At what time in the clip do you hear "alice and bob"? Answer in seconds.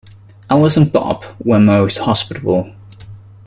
0.49-1.23